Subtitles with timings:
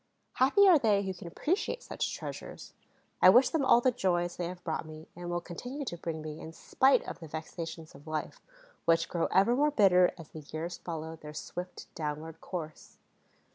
[0.33, 2.73] Happy are they who can appreciate such treasures!
[3.21, 6.23] I wish them all the joys they have brought me and will continue to bring
[6.23, 8.41] me, in spite of the vexations of life,
[8.85, 12.97] which grow ever more bitter as the years follow their swift downward course.